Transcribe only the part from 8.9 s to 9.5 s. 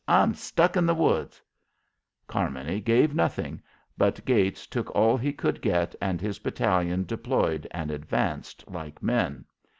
men.